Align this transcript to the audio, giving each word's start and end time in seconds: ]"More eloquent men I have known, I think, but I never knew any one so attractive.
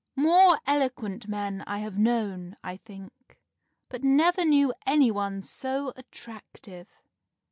]"More 0.15 0.59
eloquent 0.65 1.27
men 1.27 1.63
I 1.67 1.77
have 1.77 1.99
known, 1.99 2.57
I 2.63 2.77
think, 2.77 3.37
but 3.87 4.03
I 4.03 4.07
never 4.07 4.43
knew 4.45 4.73
any 4.87 5.11
one 5.11 5.43
so 5.43 5.93
attractive. 5.95 6.87